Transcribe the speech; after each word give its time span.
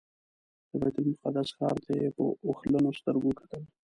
د 0.69 0.71
بیت 0.81 0.95
المقدس 0.99 1.47
ښار 1.57 1.75
ته 1.85 1.91
یې 1.99 2.07
په 2.15 2.23
اوښلنو 2.45 2.97
سترګو 2.99 3.27
وکتل. 3.31 3.61